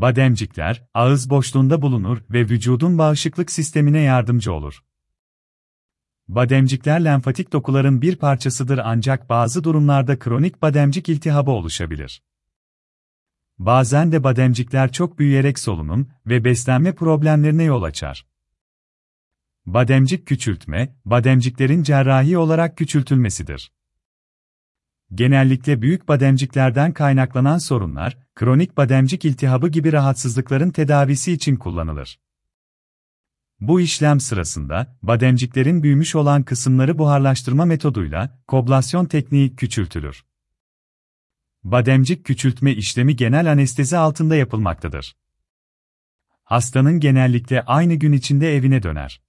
[0.00, 4.84] Bademcikler, ağız boşluğunda bulunur ve vücudun bağışıklık sistemine yardımcı olur.
[6.28, 12.22] Bademcikler lenfatik dokuların bir parçasıdır ancak bazı durumlarda kronik bademcik iltihabı oluşabilir.
[13.58, 18.26] Bazen de bademcikler çok büyüyerek solunum ve beslenme problemlerine yol açar.
[19.66, 23.72] Bademcik küçültme, bademciklerin cerrahi olarak küçültülmesidir.
[25.14, 32.18] Genellikle büyük bademciklerden kaynaklanan sorunlar, kronik bademcik iltihabı gibi rahatsızlıkların tedavisi için kullanılır.
[33.60, 40.24] Bu işlem sırasında, bademciklerin büyümüş olan kısımları buharlaştırma metoduyla, koblasyon tekniği küçültülür.
[41.64, 45.16] Bademcik küçültme işlemi genel anestezi altında yapılmaktadır.
[46.44, 49.22] Hastanın genellikle aynı gün içinde evine döner.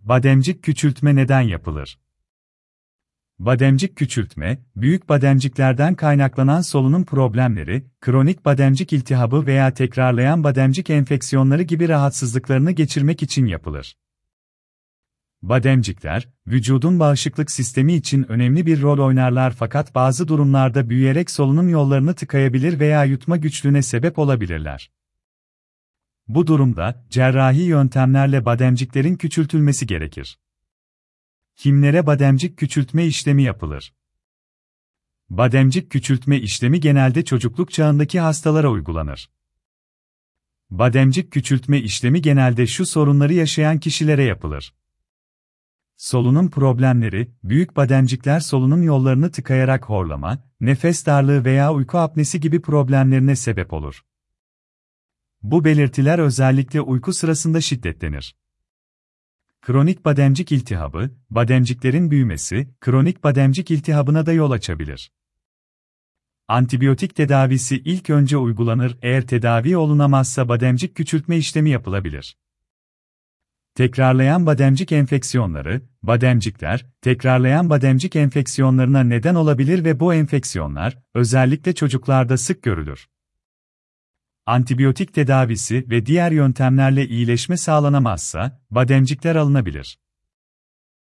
[0.00, 1.98] Bademcik küçültme neden yapılır?
[3.44, 11.88] Bademcik küçültme, büyük bademciklerden kaynaklanan solunum problemleri, kronik bademcik iltihabı veya tekrarlayan bademcik enfeksiyonları gibi
[11.88, 13.96] rahatsızlıklarını geçirmek için yapılır.
[15.42, 22.14] Bademcikler, vücudun bağışıklık sistemi için önemli bir rol oynarlar fakat bazı durumlarda büyüyerek solunum yollarını
[22.14, 24.90] tıkayabilir veya yutma güçlüğüne sebep olabilirler.
[26.28, 30.38] Bu durumda, cerrahi yöntemlerle bademciklerin küçültülmesi gerekir.
[31.56, 33.94] Kimlere bademcik küçültme işlemi yapılır?
[35.30, 39.30] Bademcik küçültme işlemi genelde çocukluk çağındaki hastalara uygulanır.
[40.70, 44.74] Bademcik küçültme işlemi genelde şu sorunları yaşayan kişilere yapılır.
[45.96, 53.36] Solunum problemleri, büyük bademcikler solunum yollarını tıkayarak horlama, nefes darlığı veya uyku apnesi gibi problemlerine
[53.36, 54.02] sebep olur.
[55.42, 58.36] Bu belirtiler özellikle uyku sırasında şiddetlenir.
[59.62, 65.12] Kronik bademcik iltihabı, bademciklerin büyümesi, kronik bademcik iltihabına da yol açabilir.
[66.48, 72.36] Antibiyotik tedavisi ilk önce uygulanır, eğer tedavi olunamazsa bademcik küçültme işlemi yapılabilir.
[73.74, 82.62] Tekrarlayan bademcik enfeksiyonları, bademcikler, tekrarlayan bademcik enfeksiyonlarına neden olabilir ve bu enfeksiyonlar, özellikle çocuklarda sık
[82.62, 83.08] görülür.
[84.46, 89.98] Antibiyotik tedavisi ve diğer yöntemlerle iyileşme sağlanamazsa, bademcikler alınabilir.